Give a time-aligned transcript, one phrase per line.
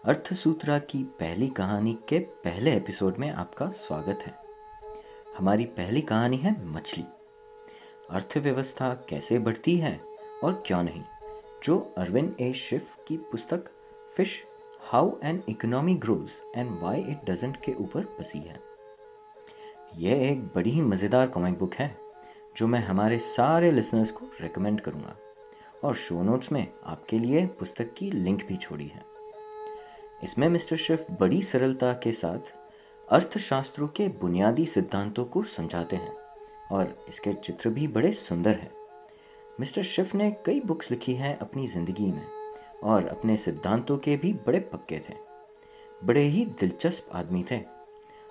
[0.06, 4.38] अर्थसूत्रा की पहली कहानी के पहले एपिसोड में आपका स्वागत है।
[5.38, 7.06] हमारी पहली कहानी है मछली।
[8.10, 10.02] अर्थव्यवस्था कैसे बढ़ती है
[10.44, 11.04] और क्यों नहीं?
[11.64, 12.54] जो अरविंद ए.
[12.54, 13.66] शिफ की पुस्तक
[14.18, 14.44] fish,
[14.82, 18.69] how an economy grows and why it doesn't के ऊपर बसी है।
[19.98, 21.98] यह एक बड़ी ही मज़ेदार कॉमिक बुक है,
[22.58, 25.16] जो मैं हमारे सारे लिसनर्स को रेकमेंड करूँगा।
[25.84, 29.04] और शो नोट्स में आपके लिए पुस्तक की लिंक भी छोड़ी है।
[30.24, 32.54] इसमें मिस्टर शिफ बड़ी सरलता के साथ
[33.12, 36.14] अर्थशास्त्रों के बुनियादी सिद्धांतों को समझाते हैं,
[36.72, 38.72] और इसके चित्र भी बड़े सुंदर हैं।
[39.60, 42.26] मिस्टर शिफ ने कई बुक्स लिखी हैं अपनी ज़िंदगी में,
[42.84, 45.14] और अपने सिद्धांतों के भी बड़े पक्के थे।
[46.04, 47.79] बड़े ही दिलचस्प आदमी थे।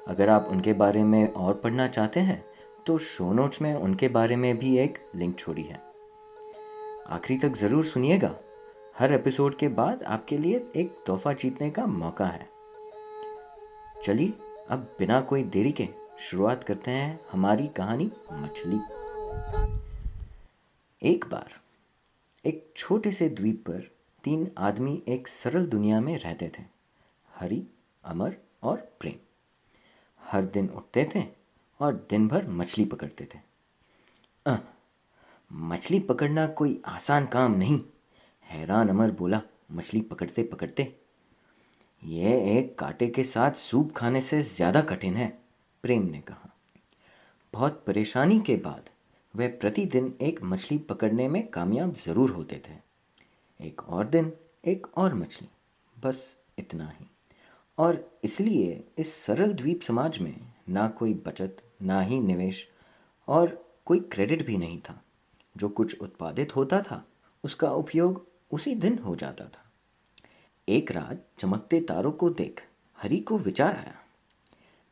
[0.09, 2.43] अगर आप उनके बारे में और पढ़ना चाहते हैं
[2.87, 5.81] तो शो नोट्स में उनके बारे में भी एक लिंक छोड़ी है।
[7.09, 8.35] आखिरी तक ज़रूर सुनिएगा।
[8.99, 12.49] हर एपिसोड के बाद आपके लिए एक तोहफा जीतने का मौका है।
[14.05, 14.33] चलिए,
[14.71, 15.89] अब बिना कोई देरी के
[16.21, 18.81] शुरुआत करते हैं हमारी कहानी मछली।
[21.03, 21.53] एक बार,
[22.45, 23.89] एक छोटे से द्वीप पर
[24.25, 26.63] तीन आदमी एक सरल दुनिया में रहते थे।
[27.31, 27.63] हरि,
[28.05, 29.28] अमर और प्रेम।
[30.29, 31.25] हर दिन उठते थे
[31.81, 33.39] और दिन भर मछली पकड़ते थे।
[34.47, 34.57] आ,
[35.51, 37.81] मछली पकड़ना कोई आसान काम नहीं
[38.47, 39.41] हैरान अमर बोला
[39.73, 40.93] मछली पकड़ते पकड़ते
[42.05, 45.27] यह एक कांटे के साथ सूप खाने से ज़्यादा कठिन है
[45.85, 46.51] प्रेम ने कहा।
[47.55, 48.91] बहुत परेशानी के बाद
[49.35, 52.77] वह प्रतिदिन एक मछली पकड़ने में कामयाब ज़रूर होते थे।
[53.61, 54.33] एक और दिन
[54.65, 55.49] एक और मछली
[55.97, 56.23] बस
[56.59, 57.07] इतना ही।
[57.79, 62.69] और इसलिए इस सरल द्वीप समाज में ना कोई बचत, ना ही निवेश
[63.29, 65.03] और कोई क्रेडिट भी नहीं था।
[65.57, 67.07] जो कुछ उत्पादित होता था,
[67.45, 69.71] उसका उपयोग उसी दिन हो जाता था।
[70.69, 72.63] एक रात चमकते तारों को देख
[73.03, 73.95] हरि को विचार आया।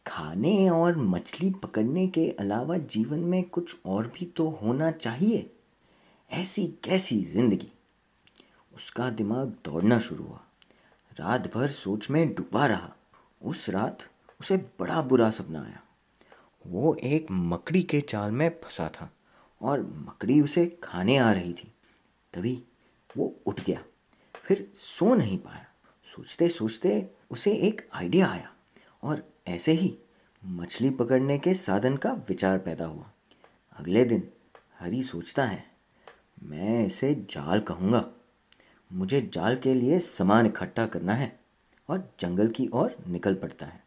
[0.07, 5.51] खाने और मछली पकड़ने के अलावा जीवन में कुछ और भी तो होना चाहिए।
[6.33, 7.73] ऐसी कैसी ज़िंदगी।
[8.77, 10.46] उसका दिमाग दौड़ना शुरू हुआ।
[11.21, 12.93] रात भर सोच में डूबा रहा।
[13.43, 13.99] उस रात
[14.41, 15.83] उसे बड़ा बुरा सपना आया।
[16.67, 19.11] वो एक मकड़ी के चाल में फंसा था
[19.63, 21.73] और मकड़ी उसे खाने आ रही थी।
[22.35, 22.63] तभी
[23.17, 23.83] वो उठ गया।
[24.35, 25.67] फिर सो नहीं पाया।
[26.05, 28.53] सोचते सोचते उसे एक आइडिया आया
[29.03, 29.99] और ऐसे ही
[30.45, 33.11] मछली पकड़ने के साधन का विचार पैदा हुआ।
[33.77, 34.29] अगले दिन
[34.79, 35.65] हरी सोचता है,
[36.43, 38.11] मैं इसे जाल कहूँगा।
[38.93, 41.41] मुझे जाल के लिए सामान इकट्ठा करना है
[41.89, 43.85] और जंगल की ओर निकल पड़ता है।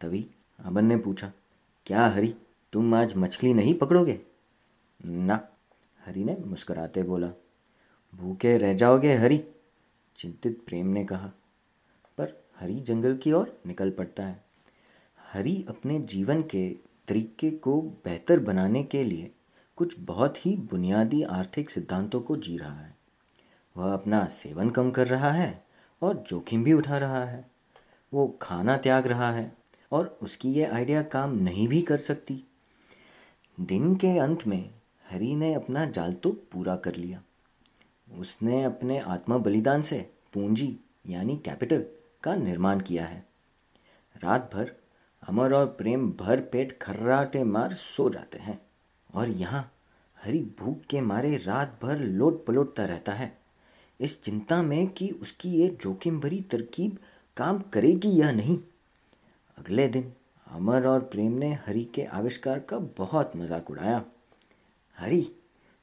[0.00, 1.32] तभी अमन ने पूछा,
[1.86, 2.34] क्या हरी,
[2.72, 4.20] तुम आज मछली नहीं पकड़ोगे?
[5.06, 5.48] ना,
[6.06, 7.30] हरी ने मुस्कुराते बोला।
[8.14, 9.44] भूखे रह जाओगे हरी,
[10.16, 11.32] चिंतित प्रेम ने कहा।
[12.18, 14.44] पर हरी जंगल की ओर निकल पड़ता है।
[15.32, 16.76] हरी अपने जीवन के
[17.08, 19.30] तरीके को बेहतर बनाने के लिए
[19.76, 22.95] कुछ बहुत ही बुनियादी आर्थिक सिद्धांतों को जी रहा है।
[23.76, 25.64] वह अपना सेवन कम कर रहा है
[26.02, 27.44] और जोखिम भी उठा रहा है।
[28.12, 29.52] वो खाना त्याग रहा है
[29.92, 32.42] और उसकी ये आइडिया काम नहीं भी कर सकती।
[33.58, 34.70] दिन के अंत में
[35.10, 37.22] हरी ने अपना जाल तो पूरा कर लिया।
[38.18, 39.98] उसने अपने आत्मा बलिदान से
[40.34, 40.76] पूंजी
[41.06, 41.84] यानी कैपिटल
[42.22, 43.24] का निर्माण किया है।
[44.16, 44.72] रात भर
[45.22, 48.60] अमर और प्रेम भर पेट खर्राटे मार सो जाते हैं
[49.14, 49.70] और यहाँ
[50.18, 53.36] हरी भूख के मारे रात भर लोट पलोटता रहता है।
[54.00, 56.98] इस चिंता में कि उसकी ये जोखिम भरी तरकीब
[57.36, 58.58] काम करेगी या नहीं।
[59.58, 60.12] अगले दिन,
[60.46, 64.04] अमर और प्रेम ने हरी के आविष्कार का बहुत मज़ाक उड़ाया।
[64.98, 65.32] हरी,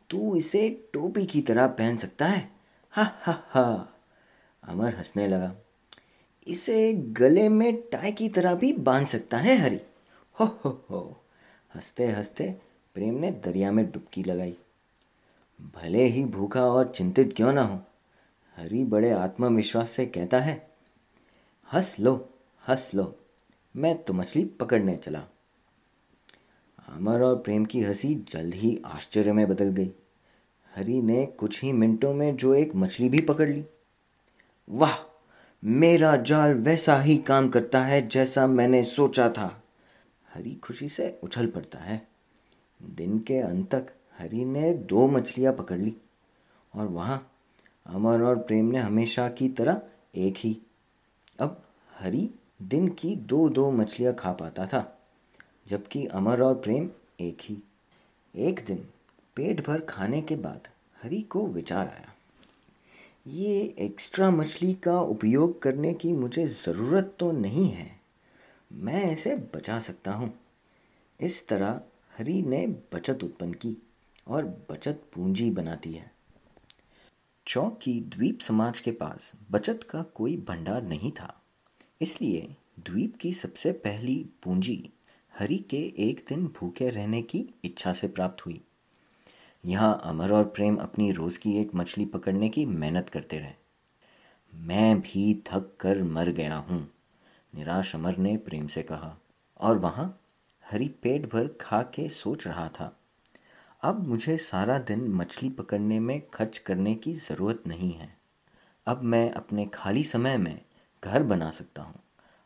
[0.09, 2.51] तू इसे टोपी की तरह पहन सकता है?
[2.91, 3.94] हा हा हा,
[4.63, 5.56] अमर हंसने लगा।
[6.47, 9.80] इसे गले में टाई की तरह भी बाँध सकता है, हरी?
[10.40, 11.24] हो हो हो
[11.75, 12.56] हँसते हँसते
[12.94, 14.57] प्रेम ने दरिया में डुबकी लगाई।
[15.75, 17.81] भले ही भूखा और चिंतित क्यों ना हो
[18.58, 20.70] हरी बड़े आत्मविश्वास से कहता है,
[21.74, 22.30] हंस लो
[22.68, 23.20] हंस लो,
[23.76, 25.24] मैं तो मछली पकड़ने चला।
[26.90, 29.92] अमर और प्रेम की हँसी जल्द ही आश्चर्य में बदल गई।
[30.76, 33.66] हरी ने कुछ ही मिनटों में जो एक मछली भी पकड़ ली।
[34.70, 35.24] वाह,
[35.64, 39.64] मेरा जाल वैसा ही काम करता है जैसा मैंने सोचा था।
[40.34, 42.08] हरी खुशी से उछल पड़ता है।
[42.84, 45.98] दिन के अंत तक हरी ने दो मछलियाँ पकड़ ली
[46.76, 47.32] और वहाँ
[47.85, 49.81] अमर और प्रेम ने हमेशा की तरह
[50.18, 50.57] एक ही।
[51.39, 51.62] अब
[51.94, 52.30] हरी
[52.63, 54.97] दिन की दो दो मछलियाँ खा पाता था,
[55.68, 56.89] जबकि अमर और प्रेम
[57.19, 57.57] एक ही।
[58.33, 58.85] एक दिन
[59.38, 62.13] पेट भर खाने के बाद हरी को विचार आया,
[63.27, 67.89] ये एक्स्ट्रा मछली का उपयोग करने की मुझे ज़रूरत तो नहीं है,
[68.71, 70.33] मैं इसे बचा सकता हूँ।
[71.19, 71.80] इस तरह
[72.18, 73.77] हरी ने बचत उत्पन्न की
[74.27, 76.12] और बचत पूंजी बनाती है।
[77.48, 81.34] चौकी द्वीप समाज के पास बचत का कोई भंडार नहीं था।
[82.01, 84.90] इसलिए द्वीप की सबसे पहली पूंजी
[85.34, 88.62] हरि के एक दिन भूखे रहने की इच्छा से प्राप्त हुई।
[89.63, 93.54] यहाँ अमर और प्रेम अपनी रोज़ की एक मछली पकड़ने की मेहनत करते रहे।
[94.54, 96.88] मैं भी थक कर मर गया हूँ,
[97.54, 99.16] निराश अमर ने प्रेम से कहा।
[99.60, 100.19] और वहाँ
[100.63, 102.95] हरी पेट भर खा के सोच रहा था।
[103.83, 108.09] अब मुझे सारा दिन मछली पकड़ने में खर्च करने की ज़रूरत नहीं है।
[108.88, 110.59] अब मैं अपने खाली समय में
[111.03, 112.00] घर बना सकता हूँ,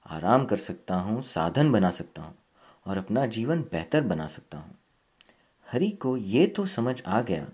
[0.05, 2.35] आराम कर सकता हूँ, साधन बना सकता हूँ
[2.85, 4.75] और अपना जीवन बेहतर बना सकता हूँ।
[5.67, 7.47] हरी को ये तो समझ आ गया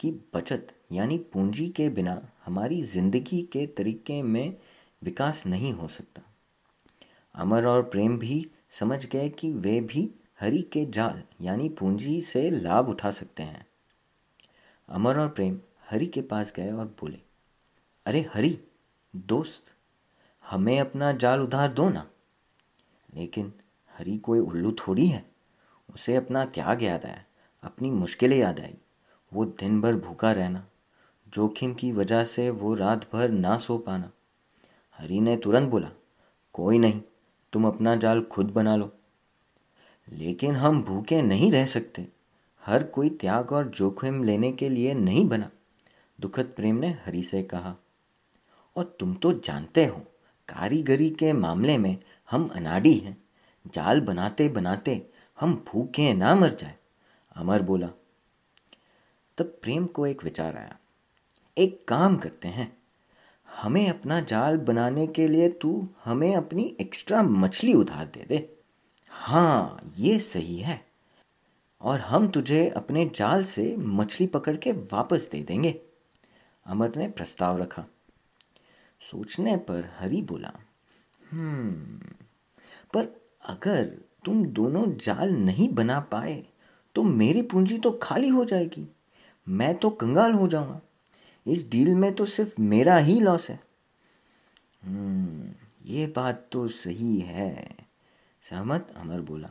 [0.00, 4.56] कि बचत यानी पूंजी के बिना हमारी ज़िंदगी के तरीके में
[5.02, 6.22] विकास नहीं हो सकता।
[7.34, 10.10] अमर और प्रेम भी समझ गए कि वे भी
[10.40, 13.66] हरि के जाल, यानी पूंजी से लाभ उठा सकते हैं।
[14.88, 15.60] अमर और प्रेम,
[15.90, 17.18] हरि के पास गए और बोले,
[18.06, 18.58] अरे हरि,
[19.16, 19.64] दोस्त,
[20.50, 22.10] हमें अपना जाल उधार दो ना।
[23.14, 23.52] लेकिन
[23.98, 25.30] हरि कोई उल्लू थोड़ी है,
[25.94, 27.24] उसे अपना क्या याद आया
[27.62, 28.74] अपनी मुश्किलें याद आई।
[29.32, 30.66] वो दिन भर भूखा रहना,
[31.28, 34.10] जोखिम की वजह से वो रात भर ना सो पाना।
[34.98, 35.90] हरी ने तुरंत बोला,
[36.52, 37.02] कोई नहीं,
[37.52, 38.92] तुम अपना जाल खुद बना लो।
[40.08, 42.06] लेकिन हम भूखे नहीं रह सकते।
[42.66, 45.50] हर कोई त्याग और जोखिम लेने के लिए नहीं बना,
[46.20, 47.76] दुखद प्रेम ने हरि से कहा।
[48.76, 49.98] और तुम तो जानते हो,
[50.48, 51.96] कारीगरी के मामले में
[52.30, 53.22] हम अनाड़ी हैं।
[53.74, 55.10] जाल बनाते बनाते
[55.40, 56.74] हम भूखे ना मर जाए,
[57.36, 57.88] अमर बोला।
[59.38, 60.76] तब प्रेम को एक विचार आया।
[61.58, 62.76] एक काम करते हैं,
[63.48, 68.55] हमें अपना जाल बनाने के लिए तू हमें अपनी एक्स्ट्रा मछली उधार दे दे।
[69.18, 70.86] हाँ ये सही है।
[71.80, 75.70] और हम तुझे अपने जाल से मछली पकड़ के वापस दे देंगे।
[76.66, 77.84] अमर ने प्रस्ताव रखा।
[79.10, 80.52] सोचने पर हरी बोला
[81.32, 81.98] हम्म
[82.94, 83.84] पर अगर
[84.24, 86.42] तुम दोनों जाल नहीं बना पाए
[86.94, 88.86] तो मेरी पूंजी तो खाली हो जाएगी।
[89.48, 90.80] मैं तो कंगाल हो जाऊँगा।
[91.46, 93.60] इस डील में तो सिर्फ़ मेरा ही लॉस है।
[94.84, 95.52] हम्म
[95.86, 97.85] ये बात तो सही है।
[98.50, 99.48] सहमत अमर बोला।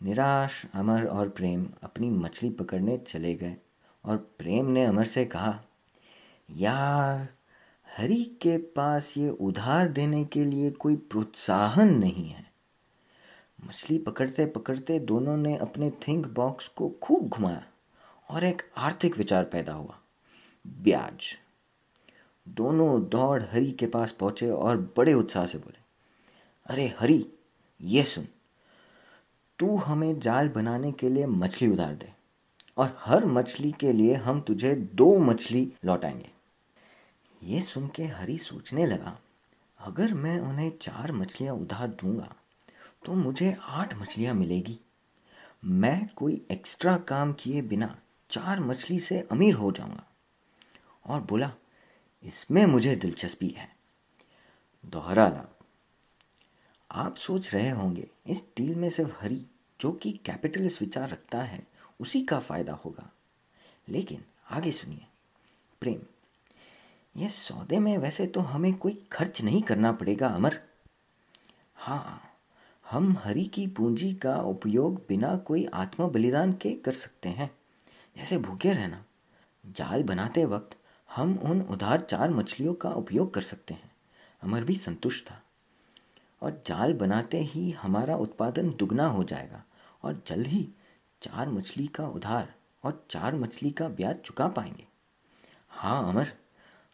[0.00, 3.56] निराश अमर और प्रेम अपनी मछली पकड़ने चले गए
[4.04, 5.60] और प्रेम ने अमर से कहा,
[6.48, 7.28] यार,
[7.88, 12.44] हरी के पास ये उधार देने के लिए कोई प्रोत्साहन नहीं है।
[13.66, 17.64] मछली पकड़ते पकड़ते दोनों ने अपने थिंक बॉक्स को खूब घुमाया
[18.30, 19.98] और एक आर्थिक विचार पैदा हुआ।
[20.64, 21.36] ब्याज।
[22.46, 25.78] दोनों दौड़ हरी के पास पहुँचे और बड़े उत्साह से बोले,
[26.66, 27.26] अरे हरी
[27.80, 28.26] ये सुन।
[29.58, 32.12] तू हमें जाल बनाने के लिए मछली उधार दे
[32.76, 36.30] और हर मछली के लिए हम तुझे दो मछली लौटाएँगे।
[37.42, 39.18] ये सुन के हरी सोचने लगा,
[39.78, 42.34] अगर मैं उन्हें चार मछलियाँ उधार दूँगा
[43.06, 44.78] तो मुझे आठ मछलियाँ मिलेगी।
[45.64, 47.96] मैं कोई एक्स्ट्रा काम किए बिना
[48.30, 50.04] चार मछली से अमीर हो जाऊँगा।
[51.06, 51.52] और बोला,
[52.22, 53.68] इसमें मुझे दिलचस्पी है।
[54.84, 55.59] दोहरा लाभ
[56.92, 59.46] आप सोच रहे होंगे, इस डील में सिर्फ़ हरी,
[59.80, 61.66] जो कि कैपिटलिस्ट विचार रखता है,
[62.00, 63.10] उसी का फ़ायदा होगा।
[63.88, 65.06] लेकिन आगे सुनिए।
[65.80, 66.02] प्रेम।
[67.16, 70.62] ये सौदे में वैसे तो हमें कोई खर्च नहीं करना पड़ेगा, अमर।
[71.74, 72.22] हाँ
[72.90, 77.50] हम हरी की पूंजी का उपयोग बिना कोई आत्म बलिदान के कर सकते हैं।
[78.16, 79.04] जैसे भूखे रहना।
[79.66, 80.76] जाल बनाते वक्त
[81.14, 83.90] हम उन उधार चार मछलियों का उपयोग कर सकते हैं।
[84.42, 85.42] अमर भी संतुष्ट था।
[86.42, 89.62] और जाल बनाते ही हमारा उत्पादन दुगना हो जाएगा।
[90.04, 90.68] और जल्द ही
[91.22, 92.54] चार मछली का उधार
[92.84, 94.86] और चार मछली का ब्याज चुका पाएँगे।
[95.70, 96.32] हाँ अमर,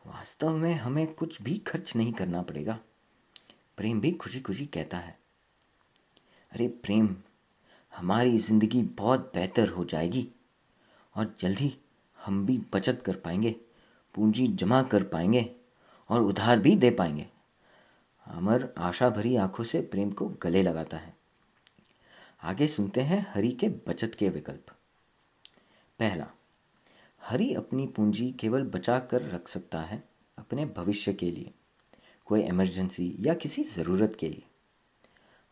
[0.05, 2.79] वास्तव में हमें कुछ भी खर्च नहीं करना पड़ेगा।
[3.77, 5.19] प्रेम भी खुशी खुशी कहता है।
[6.53, 7.15] अरे प्रेम,
[7.93, 10.27] हमारी ज़िंदगी बहुत बेहतर हो जाएगी
[11.15, 11.73] और जल्द ही
[12.19, 13.55] हम भी बचत कर पाएँगे,
[14.15, 15.51] पूंजी जमा कर पाएँगे
[16.11, 17.27] और उधार भी दे पाएँगे।
[18.37, 21.15] अमर आशा भरी आँखों से प्रेम को गले लगाता है।
[22.43, 24.71] आगे सुनते हैं हरि के बचत के विकल्प।
[25.99, 26.27] पहला,
[27.23, 30.03] हरि अपनी पूंजी केवल बचा कर रख सकता है
[30.39, 31.51] अपने भविष्य के लिए,
[32.27, 34.43] कोई इमरजेंसी या किसी ज़रूरत के लिए।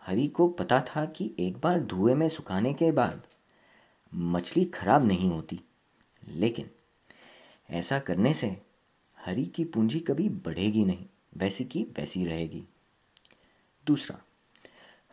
[0.02, 3.22] हरि को पता था कि एक बार धुएँ में सुखाने के बाद
[4.12, 5.60] मछली खराब नहीं होती,
[6.28, 6.70] लेकिन
[7.70, 8.56] ऐसा करने से
[9.18, 12.64] हरी की पूंजी कभी बढ़ेगी नहीं, वैसी की वैसी रहेगी।
[13.86, 14.18] दूसरा,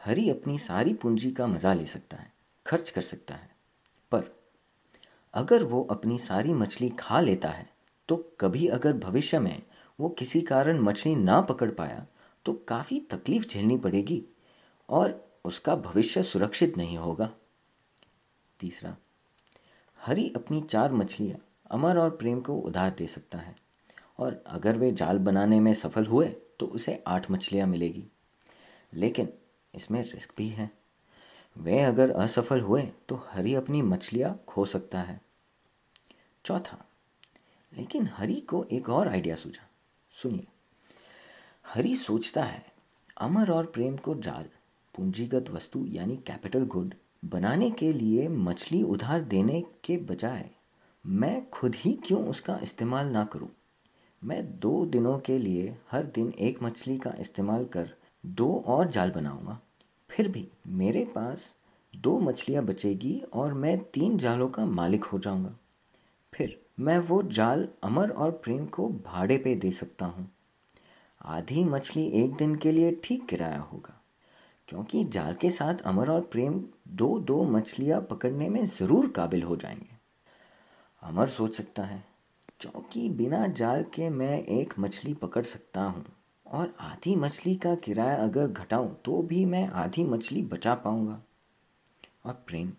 [0.01, 2.31] हरी अपनी सारी पूंजी का मज़ा ले सकता है,
[2.65, 3.49] खर्च कर सकता है।
[4.11, 4.23] पर,
[5.33, 7.69] अगर वो अपनी सारी मछली खा लेता है
[8.09, 9.61] तो कभी अगर भविष्य में
[9.99, 12.05] वो किसी कारण मछली ना पकड़ पाया
[12.45, 14.23] तो काफ़ी तकलीफ़ झेलनी पड़ेगी
[14.89, 15.13] और
[15.45, 17.29] उसका भविष्य सुरक्षित नहीं होगा।
[18.59, 18.95] तीसरा,
[19.99, 21.39] हरी अपनी चार मछलियाँ
[21.71, 23.55] अमर और प्रेम को उधार दे सकता है
[24.19, 26.27] और अगर वे जाल बनाने में सफल हुए
[26.59, 28.05] तो उसे आठ मछलियाँ मिलेगी।
[28.93, 29.29] लेकिन
[29.73, 30.69] इसमें रिस्क भी है।
[31.55, 35.19] वे अगर असफल हुए तो हरी अपनी मछलियाँ खो सकता है।
[36.45, 36.85] चौथा,
[37.71, 39.67] लेकिन हरी को एक और आइडिया सूझा।
[40.13, 40.47] सुनिए।
[41.67, 42.65] हरी सोचता है,
[43.17, 44.45] अमर और प्रेम को जाल,
[44.95, 46.93] पूंजीगत वस्तु यानी कैपिटल गुड,
[47.25, 50.49] बनाने के लिए मछली उधार देने के बजाय
[51.05, 53.49] मैं खुद ही क्यों उसका इस्तेमाल ना करूँ?
[54.21, 57.93] मैं दो दिनों के लिए हर दिन एक मछली का इस्तेमाल कर
[58.23, 59.59] दो और जाल बनाऊँगा।
[60.09, 61.53] फिर भी मेरे पास
[61.93, 65.55] दो मछलियाँ बचेगी और मैं तीन जालों का मालिक हो जाऊँगा।
[66.33, 70.29] फिर मैं वो जाल अमर और प्रेम को भाड़े पे दे सकता हूँ।
[71.21, 73.93] आधी मछली एक दिन के लिए ठीक किराया होगा,
[74.67, 79.55] क्योंकि जाल के साथ अमर और प्रेम दो दो मछलियाँ पकड़ने में ज़रूर काबिल हो
[79.55, 79.99] जाएँगे।
[81.03, 82.03] अमर सोच सकता है
[82.59, 86.05] क्योंकि बिना जाल के मैं एक मछली पकड़ सकता हूँ।
[86.51, 91.21] और आधी मछली का किराया अगर घटाऊँ तो भी मैं आधी मछली बचा पाऊँगा।
[92.25, 92.71] और प्रेम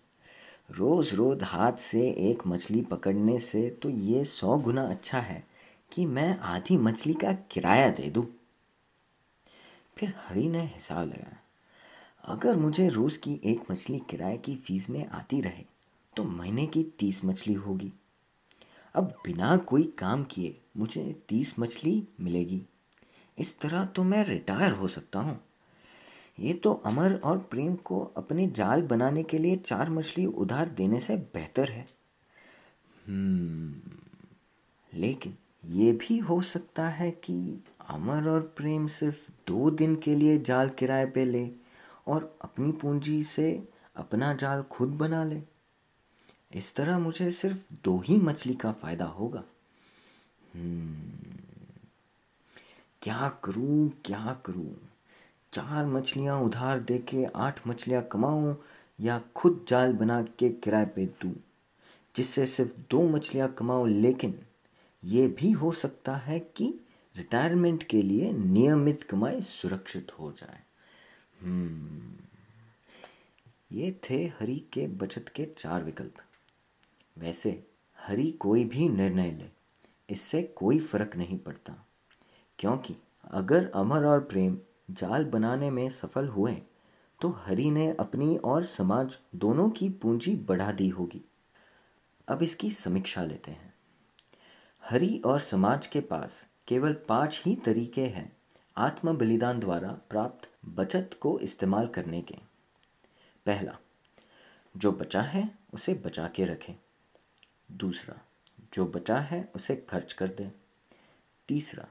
[0.71, 5.43] रोज़ रोज़ हाथ से एक मछली पकड़ने से तो ये सौ गुना अच्छा है
[5.93, 8.27] कि मैं आधी मछली का किराया दे दूँ।
[9.97, 11.39] फिर हरी ने हिसाब लगाया,
[12.25, 15.65] अगर मुझे रोज़ की एक मछली किराए की फ़ीस में आती रहे
[16.17, 17.93] तो महीने की तीस मछली होगी।
[18.95, 22.63] अब बिना कोई काम किए मुझे तीस मछली मिलेगी।
[23.39, 25.41] इस तरह तो मैं रिटायर हो सकता हूँ।
[26.41, 31.01] ये तो अमर और प्रेम को अपने जाल बनाने के लिए चार मछली उधार देने
[31.01, 31.87] से बेहतर है।
[33.09, 33.75] हम्म,
[35.01, 40.39] लेकिन ये भी हो सकता है कि अमर और प्रेम सिर्फ़ दो दिन के लिए
[40.39, 41.51] जाल किराए पे ले
[42.07, 45.43] और अपनी पूंजी से अपना जाल खुद बना ले।
[46.55, 49.45] इस तरह मुझे सिर्फ़ दो ही मछली का फ़ायदा होगा।
[50.55, 51.32] हम्म,
[53.03, 54.77] क्या करूँ क्या करूँ?
[55.53, 58.57] चार मछलियाँ उधार दे के आठ मछलियाँ कमाऊँ
[59.01, 61.35] या खुद जाल बना के किराए पे दूँ?
[62.17, 64.39] जिससे सिर्फ़ दो मछलियाँ कमाऊँ लेकिन
[65.05, 66.81] ये भी हो सकता है कि
[67.17, 70.61] रिटायरमेंट के लिए नियमित कमाई सुरक्षित हो जाए।
[71.43, 72.13] हम्म,
[73.73, 76.15] ये थे हरी के बचत के चार विकल्प।
[77.19, 77.67] वैसे
[77.99, 79.49] हरी कोई भी निर्णय ले
[80.11, 81.87] इससे कोई फ़र्क नहीं पड़ता।
[82.63, 82.95] क्योंकि
[83.31, 84.59] अगर अमर और प्रेम
[84.91, 86.53] जाल बनाने में सफल हुए
[87.21, 91.23] तो हरि ने अपनी और समाज दोनों की पूंजी बढ़ा दी होगी।
[92.29, 93.75] अब इसकी समीक्षा लेते हैं।
[94.83, 98.37] हरि और समाज के पास केवल पाँच ही तरीके हैं
[98.77, 102.35] आत्म बलिदान द्वारा प्राप्त बचत को इस्तेमाल करने के।
[103.47, 103.79] पहला,
[104.77, 106.75] जो बचा है उसे बचा के रखें।
[107.73, 108.21] दूसरा,
[108.75, 110.51] जो बचा है उसे खर्च कर दें।
[111.49, 111.87] तीसरा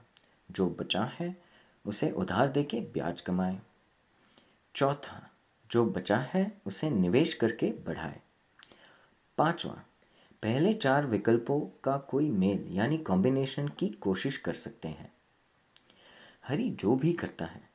[0.51, 1.41] जो बचा है,
[1.85, 3.59] उसे उधार दे के ब्याज कमाए।
[4.75, 5.29] चौथा,
[5.71, 8.21] जो बचा है, उसे निवेश करके बढ़ाए।
[9.37, 9.73] पांचवा,
[10.43, 15.13] पहले चार विकल्पों का कोई मेल, यानी कॉम्बिनेशन की कोशिश कर सकते हैं।
[16.47, 17.69] हरी जो भी करता है,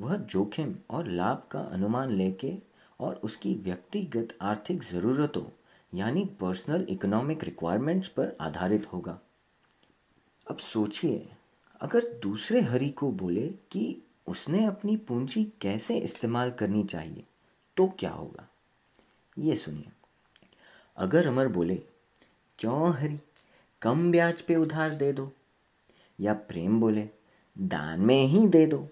[0.00, 2.56] वह जोखिम और लाभ का अनुमान लेके
[3.00, 5.44] और उसकी व्यक्तिगत आर्थिक ज़रूरतों,
[5.94, 9.20] यानी पर्सनल इकोनॉमिक रिक्वायरमेंट्स पर आधारित होगा।
[10.50, 11.32] अब सोचिए
[11.80, 17.24] अगर दूसरे हरि को बोले कि उसने अपनी पूंजी कैसे इस्तेमाल करनी चाहिए
[17.76, 18.48] तो क्या होगा?
[19.38, 19.88] ये सुनिए।
[20.96, 21.82] अगर अमर बोले,
[22.58, 23.18] क्यों हरि,
[23.82, 25.32] कम ब्याज पे उधार दे दो?
[26.20, 27.08] या प्रेम बोले,
[27.58, 28.88] दान में ही दे दो?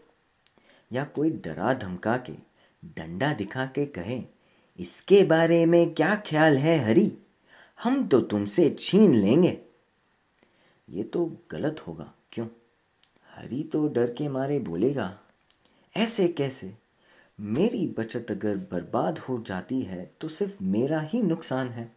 [0.92, 2.33] या कोई डरा धमका के,
[2.85, 4.23] डंडा दिखा के कहे,
[4.78, 7.18] इसके बारे में क्या ख्याल है हरी?
[7.83, 9.62] हम तो तुमसे छीन लेंगे।
[10.90, 12.12] ये तो गलत होगा।
[13.38, 15.18] हरी तो डर के मारे बोलेगा।
[15.95, 16.73] ऐसे कैसे?
[17.38, 21.92] मेरी बचत अगर बर्बाद हो जाती है तो सिर्फ़ मेरा ही नुकसान है।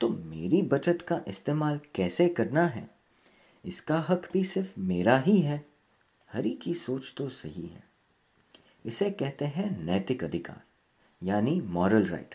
[0.00, 2.88] तो मेरी बचत का इस्तेमाल कैसे करना है?
[3.64, 5.64] इसका हक भी सिर्फ़ मेरा ही है।
[6.32, 7.82] हरी की सोच तो सही है।
[8.86, 10.60] इसे कहते हैं नैतिक अधिकार,
[11.22, 12.34] यानी मॉरल राइट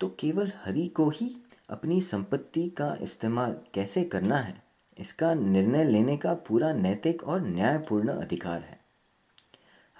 [0.00, 1.36] तो केवल हरी को ही
[1.70, 4.69] अपनी संपत्ति का इस्तेमाल कैसे करना है?
[5.00, 8.80] इसका निर्णय लेने का पूरा नैतिक और न्यायपूर्ण अधिकार है।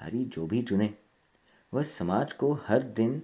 [0.01, 0.95] हरि जो भी चुने,
[1.75, 3.23] वह समाज को हर दिन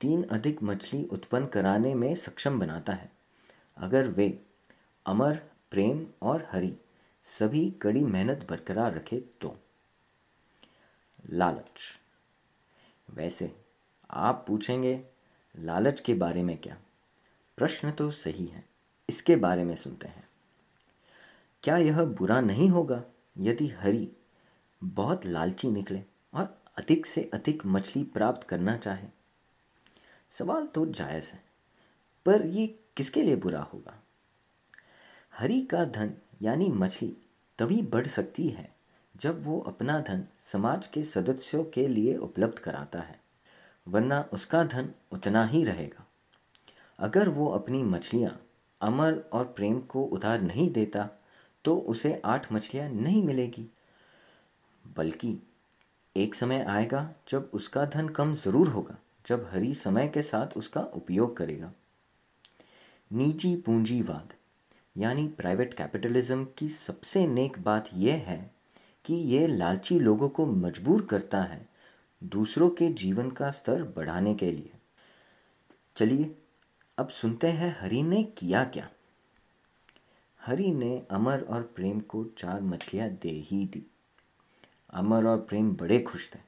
[0.00, 3.10] तीन अधिक मछली उत्पन्न कराने में सक्षम बनाता है।
[3.76, 4.42] अगर वे
[5.06, 5.36] अमर,
[5.70, 6.74] प्रेम और हरि
[7.38, 9.56] सभी कड़ी मेहनत बरकरार रखे तो।
[11.30, 11.80] लालच।
[13.10, 13.54] वैसे
[14.10, 15.00] आप पूछेंगे,
[15.54, 16.76] लालच के बारे में क्या?
[17.58, 18.64] प्रश्न तो सही है,
[19.08, 20.27] इसके बारे में सुनते हैं।
[21.62, 23.02] क्या यह बुरा नहीं होगा
[23.38, 24.08] यदि हरि
[24.84, 26.02] बहुत लालची निकले
[26.34, 29.08] और अधिक से अधिक मछली प्राप्त करना चाहे?
[30.28, 31.42] सवाल तो जायज़ है,
[32.26, 34.02] पर ये किसके लिए बुरा होगा?
[35.38, 37.16] हरि का धन यानी मछली
[37.58, 38.68] तभी बढ़ सकती है
[39.16, 43.20] जब वो अपना धन समाज के सदस्यों के लिए उपलब्ध कराता है,
[43.88, 46.06] वरना उसका धन उतना ही रहेगा।
[46.98, 48.40] अगर वो अपनी मछलियाँ
[48.80, 51.08] अमर और प्रेम को उधार नहीं देता
[51.64, 53.66] तो उसे आठ मछलियाँ नहीं मिलेगी।
[54.84, 55.36] बल्कि
[56.16, 58.96] एक समय आएगा जब उसका धन कम ज़रूर होगा,
[59.26, 61.72] जब हरी समय के साथ उसका उपयोग करेगा।
[63.10, 64.32] निजी पूंजीवाद,
[64.96, 68.38] यानी प्राइवेट कैपिटलिज्म की सबसे नेक बात यह है
[69.04, 71.66] कि यह लालची लोगों को मजबूर करता है
[72.22, 74.70] दूसरों के जीवन का स्तर बढ़ाने के लिए।
[75.96, 76.34] चलिए,
[76.98, 78.88] अब सुनते हैं हरी ने किया क्या।
[80.40, 83.86] हरि ने अमर और प्रेम को चार मछलियाँ दे ही दी।
[84.90, 86.38] अमर और प्रेम बड़े खुश थे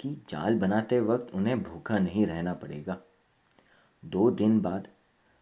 [0.00, 2.96] कि जाल बनाते वक्त उन्हें भूखा नहीं रहना पड़ेगा।
[4.04, 4.88] दो दिन बाद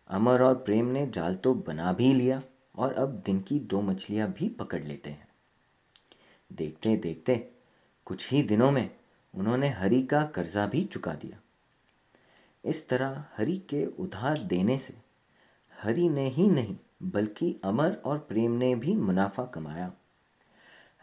[0.09, 2.43] अमर और प्रेम ने जाल तो बना भी लिया
[2.77, 5.29] और अब दिन की दो मछलियाँ भी पकड़ लेते हैं।
[6.53, 7.37] देखते देखते
[8.07, 8.91] कुछ ही दिनों में
[9.35, 11.41] उन्होंने हरि का कर्जा भी चुका दिया।
[12.65, 14.95] इस तरह हरि के उधार देने से
[15.83, 19.93] हरि ने ही नहीं बल्कि अमर और प्रेम ने भी मुनाफा कमाया।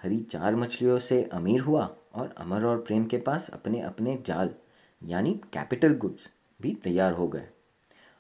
[0.04, 4.54] हरि चार मछलियों से अमीर हुआ और अमर और प्रेम के पास अपने अपने जाल,
[5.02, 6.30] यानी कैपिटल गुड्स,
[6.62, 7.48] भी तैयार हो गए।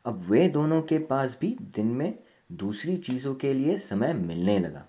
[0.05, 2.19] अब वे दोनों के पास भी दिन में
[2.51, 4.85] दूसरी चीज़ों के लिए समय मिलने लगा।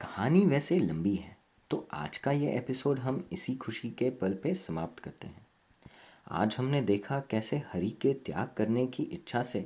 [0.00, 1.36] कहानी वैसे लंबी है
[1.70, 5.46] तो आज का ये एपिसोड हम इसी खुशी के पल पे समाप्त करते हैं।
[6.30, 9.60] आज हमने देखा कैसे हरि के त्याग करने की इच्छा से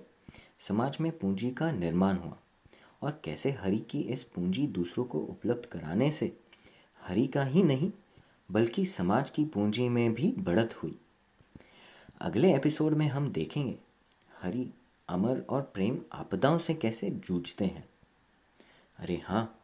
[0.59, 2.37] समाज में पूंजी का निर्माण हुआ।
[3.03, 6.37] और कैसे हरि की इस पूंजी दूसरों को उपलब्ध कराने से
[7.03, 7.93] हरि का ही नहीं,
[8.51, 10.99] बल्कि समाज की पूंजी में भी बढ़त हुई।
[12.21, 13.79] अगले एपिसोड में हम देखेंगे
[14.43, 14.71] हरि,
[15.09, 17.89] अमर और प्रेम आपदाओं से कैसे जूझते हैं।
[18.99, 19.61] अरे हाँ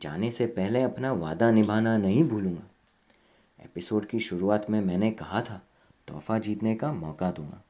[0.00, 2.62] जाने से पहले अपना वादा निभाना नहीं भूलूँगा।
[3.64, 5.62] एपिसोड की शुरुआत में मैंने कहा था,
[6.08, 7.63] तोहफा जीतने का मौका दूँगा।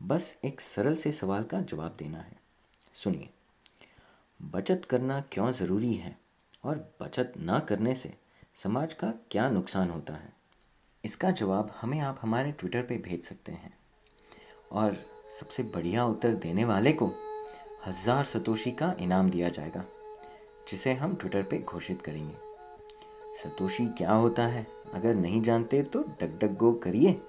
[0.00, 2.36] बस एक सरल से सवाल का जवाब देना है।
[2.94, 3.28] सुनिए,
[4.40, 6.16] बचत करना क्यों ज़रूरी है
[6.64, 8.12] और बचत ना करने से
[8.54, 10.32] समाज का क्या नुकसान होता है?
[11.04, 13.72] इसका जवाब हमें आप हमारे ट्विटर पे भेज सकते हैं।
[14.72, 14.96] और
[15.40, 17.06] सबसे बढ़िया उत्तर देने वाले को
[17.86, 19.84] हज़ार सतोशी का इनाम दिया जाएगा,
[20.70, 22.34] जिसे हम ट्विटर पे घोषित करेंगे।
[23.34, 24.66] सतोशी क्या होता है?
[24.94, 27.20] अगर नहीं जानते तो डग डग गो करिए।